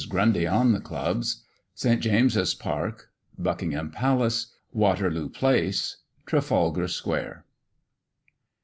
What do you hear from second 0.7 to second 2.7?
THE CLUBS. ST. JAMES'S